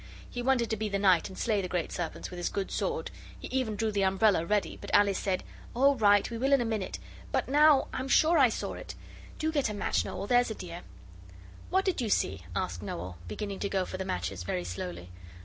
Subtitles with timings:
[0.27, 3.11] He wanted to be the knight and slay the great serpents with his good sword
[3.39, 5.43] he even drew the umbrella ready but Alice said,
[5.75, 6.97] 'All right, we will in a minute.
[7.31, 8.95] But now I'm sure I saw it;
[9.37, 10.81] do get a match, Noel, there's a dear.'
[11.69, 15.11] 'What did you see?' asked Noel, beginning to go for the matches very slowly.